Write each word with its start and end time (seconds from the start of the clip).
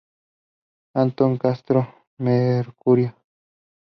Antón 0.95 1.37
Castro, 1.37 2.07
Mercurio. 2.17 3.13